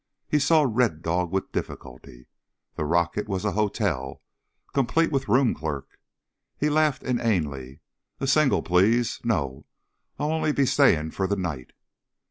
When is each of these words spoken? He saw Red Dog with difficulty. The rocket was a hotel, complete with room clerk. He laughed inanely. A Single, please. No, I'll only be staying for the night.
He 0.27 0.39
saw 0.39 0.65
Red 0.67 1.03
Dog 1.03 1.29
with 1.31 1.51
difficulty. 1.51 2.25
The 2.75 2.85
rocket 2.85 3.27
was 3.29 3.45
a 3.45 3.51
hotel, 3.51 4.23
complete 4.73 5.11
with 5.11 5.27
room 5.27 5.53
clerk. 5.53 5.99
He 6.57 6.71
laughed 6.71 7.03
inanely. 7.03 7.81
A 8.19 8.25
Single, 8.25 8.63
please. 8.63 9.21
No, 9.23 9.67
I'll 10.17 10.31
only 10.31 10.53
be 10.53 10.65
staying 10.65 11.11
for 11.11 11.27
the 11.27 11.35
night. 11.35 11.73